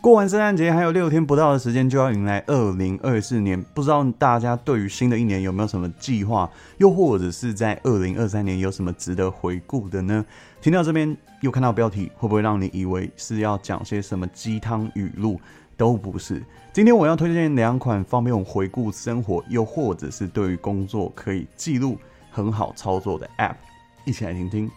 [0.00, 10.24] 过完圣诞节还有六天不到的时间就要迎来二零二四年，不知道大家对于新的一年有没有什么计划，又或者是在二零二三年有什么值得回顾的呢？
[10.60, 15.40] 听到这边又看到标题，会不会让你以为是要讲些什么鸡汤语录？
[15.76, 16.42] 都不是。
[16.72, 21.96] 今天我要推荐两款方便我回顾生活，又或者是对于工作可以记录
[22.30, 23.56] 很好操作的 App，
[24.04, 24.70] 一起来听听。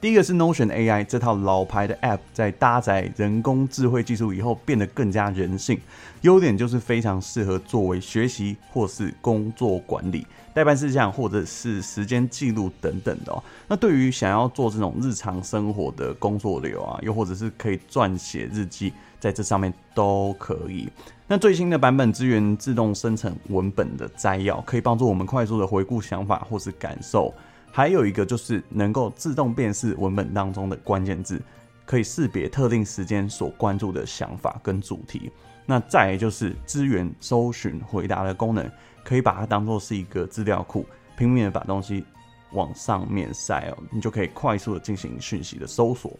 [0.00, 5.80] 第一个是 Notion AI 这套老牌的 App，在搭载人工智慧技术以后，变得更加人性。
[6.20, 10.24] 优点就是非常适合作为学习或是工作管理、
[10.54, 13.42] 代办事项或者是时间记录等等的哦。
[13.66, 20.88] 那对于想要做这种日常生活的工作流啊，又或者是可以撰写日记，在这上面都可以。
[21.26, 27.34] 那最新的版本支援自动生成文本的摘要，可以帮助我们快速的回顾想法或是感受。
[27.70, 31.40] 还有一个就是能够自动辨识文本当中的关键字，
[31.84, 35.30] 可以识别特定时间所关注的想法跟主题。
[35.64, 38.70] 那再就是资源搜寻回答的功能，
[39.04, 42.04] 可以把它当做是一个资料库，拼命的把东西
[42.52, 46.18] 往上面塞哦，你就可以快速的进行讯息的搜索。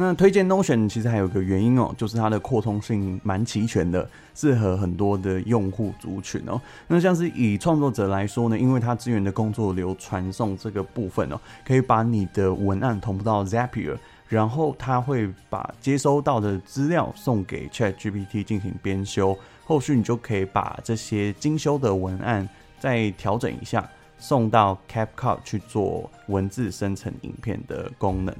[0.00, 6.60] 那推荐 Notion 其实还有个原因哦，就是它的扩充性蛮齐全的，适合很多的用户族群哦。
[6.86, 28.32] 那像是以创作者来说呢，因为它支援的工作流传送这个部分哦，可以把你的文案同步到 Zapier，然后它会把接收到的资料送给 ChatGPT 进行编修，后续你就可以把这些精修的文案再调整一下，送到 CapCut 去做文字生成影片的功能。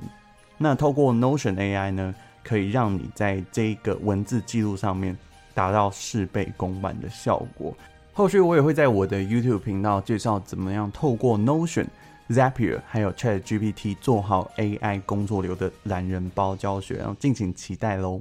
[0.58, 5.16] 那透过 Notion AI 呢，可以让你在这个文字记录上面
[5.54, 7.72] 达到事倍功半的效果。
[8.12, 11.86] 后续我也会在我的 YouTube 频道介绍怎么样透过 Notion、
[12.28, 18.20] Zapier 还有 ChatGPT 做好 AI 工作流的懒人包教学，然后敬请期待喽。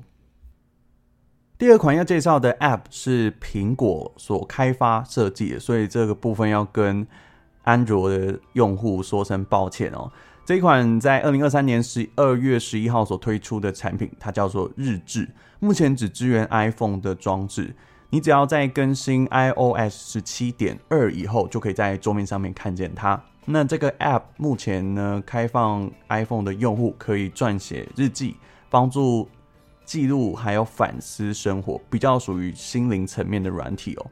[1.57, 7.07] 第二款要介绍的 App 是苹果所开发设计的，所以这个部分要跟
[7.63, 10.11] 安卓的用户说声抱歉哦。
[10.47, 15.27] 这一款在二零二三年十二月十一号所推出的产品，它叫做日志，
[15.59, 17.75] 目前只支援 iPhone 的装置。
[18.11, 23.21] 你只要在更新 iOS 十七点二以后，就可以在桌面上面看见它。
[23.43, 28.37] 那这个 App 目前呢，开放 iPhone 的用户可以撰写日记，
[28.69, 29.27] 帮助
[29.83, 34.07] 记录还有反思生活，比较属于心灵层面的软体哦。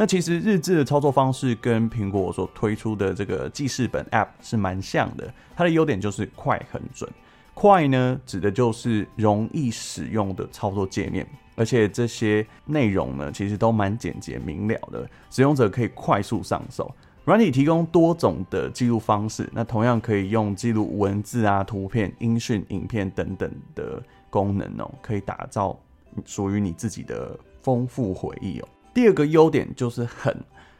[0.00, 7.10] 那其实日志的操作方式跟苹果所推出的这个记事本 App 是蛮像的，它的优点就是快很准。
[7.52, 11.26] 快呢，指的就是容易使用的操作界面，
[11.56, 16.94] 而且这些内容呢，其实都蛮简洁明了的，使用者可以快速上手。
[17.24, 24.00] 软体提供多种的记录方式，那同样可以用记录文字啊、图片、音讯、影片等等的
[24.30, 25.76] 功能哦，可以打造
[26.24, 28.68] 属于你自己的丰富回忆哦。
[28.98, 30.36] 第二个优点就是很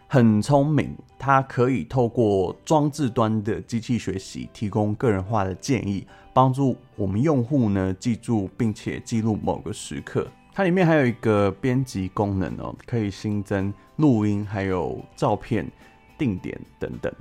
[0.08, 10.26] 很聪明，它可以透过装置端的机器学习，提供个人化的建议，帮助我们用户呢记住并且记录某个时刻。
[10.52, 15.70] 它里面还有一个编辑功能哦，可以新增录音、还有照片、
[16.18, 17.14] 定点等等。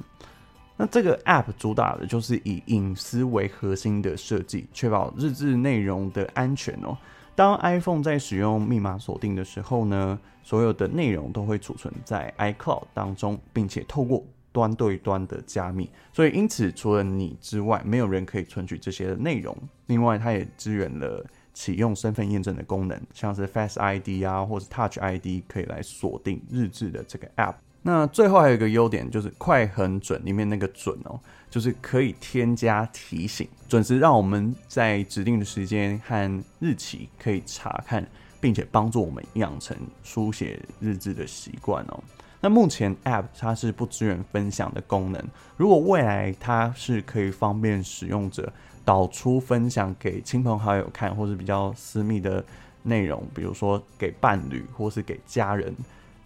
[0.76, 6.98] 那这个 App 主打的就是以隐私为核心的设计，确保日志内容的安全哦。
[7.38, 19.56] 当 iPhone 在使用密码锁定的时候呢，所有的内容都会储存在 iCloud 当中，并且透过端对端的加密，所以因此除了你之外，没有人可以存取这些的内容。
[19.86, 27.54] 另外，它也支援了启用身份验证的功能，像是 Face ID 啊，或是 Touch ID，可以来锁定日志的这个 App。
[27.84, 31.18] 那最后还有一个优点就是快很准，里面那个准哦，
[31.50, 38.06] 就是可以添加提醒，准时让我们在指定的时间和日期可以查看，
[38.42, 42.04] 并且帮助我们养成书写日志的习惯哦。
[42.42, 45.24] 那目前 App 它是不支援分享的功能，
[45.56, 48.52] 如果未来它是可以方便使用者
[48.84, 52.44] 导出分享给亲朋好友看，或是比较私密的
[52.84, 55.74] 内容，比如说给伴侣或是给家人。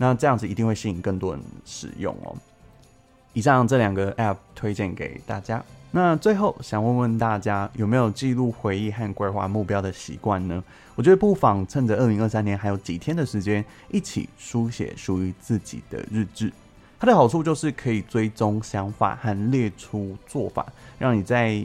[0.02, 2.36] 那这样子一定会吸引更多人使用哦。
[3.34, 5.64] 以上这两个 App 推荐给大家。
[5.92, 10.64] 那最后想问问大家，有没有记录回忆和规划目标的习惯呢？
[10.96, 16.52] 我觉得不妨趁着二零二三年还有几天的时间，一起书写属于自己的日志。
[17.00, 20.66] 它的好处就是可以追踪想法和列出做法，
[20.98, 21.64] 让你在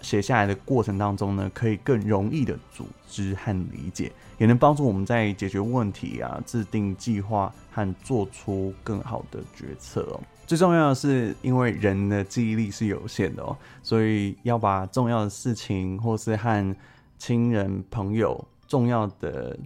[0.00, 10.20] 写下来的过程当中呢，可以更容易的组织和理解，也能帮助我们在解决问题啊、制定计划和做出更好的决策哦。
[10.46, 16.76] 最重要的是，因为人的记忆力是有限的哦，所以要把重要的事情或是和
[17.18, 19.58] 亲人朋友重要的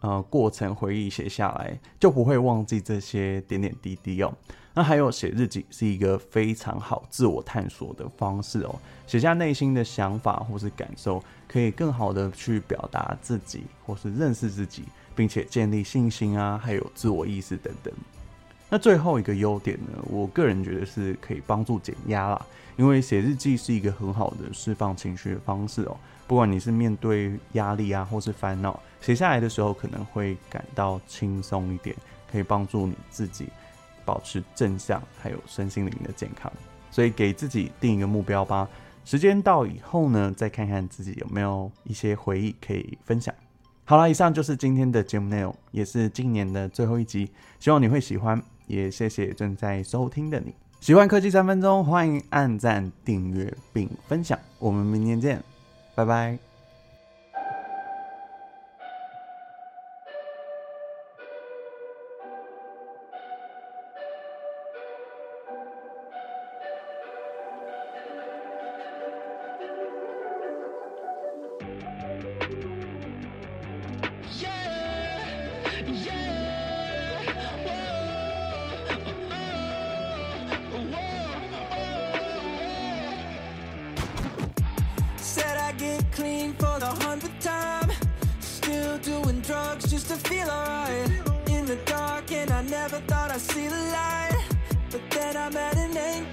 [0.00, 4.32] 呃过程回忆写下来，就不会忘记这些点点滴滴哦。
[4.78, 8.72] 那还有写日记是一个非常好自我探索的方式哦，
[9.08, 14.84] 写下内心的想法或是感受，可以更好的去表达自己或是认识自己，
[15.16, 17.92] 并且建立信心啊，还有自我意识等等。
[18.70, 22.46] 那最后一个优点呢，我个人觉得是可以帮助减压啦，
[22.76, 25.96] 因为写日记是一个很好的释放情绪的方式哦。
[26.28, 31.96] 不管你是面对压力啊，或是烦恼，写下来的时候可能会感到轻松一点，
[32.30, 33.48] 可以帮助你自己。
[34.08, 36.50] 保持正向，还有身心灵的健康，
[36.90, 38.66] 所以给自己定一个目标吧。
[39.04, 43.34] 时间到以后呢，再看看自己有没有一些回忆可以分享。
[43.84, 48.42] 好了，以上就是今天的节目内容，也是今年的最后一集，希望你会喜欢。
[48.66, 50.54] 也谢谢正在收听的你。
[50.80, 54.38] 喜欢科技三分钟，欢迎按赞、订阅并分享。
[54.58, 55.42] 我们明年见，
[55.94, 56.47] 拜拜。
[85.78, 87.90] get clean for the hundredth time.
[88.40, 91.10] Still doing drugs just to feel alright.
[91.48, 94.44] In the dark and I never thought I'd see the light.
[94.90, 96.27] But then I met an angel.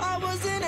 [0.00, 0.61] I was in